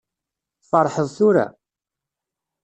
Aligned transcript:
Tferḥeḍ 0.61 1.07
tura? 1.17 1.47